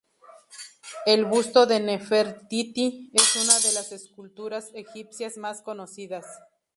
[1.05, 6.25] El busto de Nefertiti es una de las esculturas egipcias más conocidas.